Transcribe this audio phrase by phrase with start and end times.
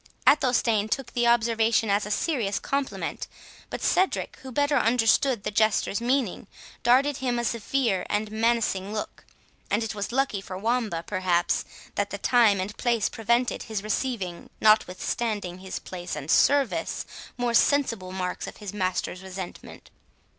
[0.25, 3.27] Athelstane took the observation as a serious compliment;
[3.69, 6.47] but Cedric, who better understood the Jester's meaning,
[6.81, 9.25] darted at him a severe and menacing look;
[9.69, 14.49] and lucky it was for Wamba, perhaps, that the time and place prevented his receiving,
[14.59, 17.05] notwithstanding his place and service,
[17.37, 19.91] more sensible marks of his master's resentment.